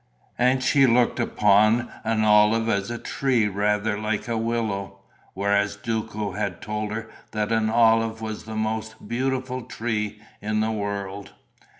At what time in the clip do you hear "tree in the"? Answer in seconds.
9.61-10.71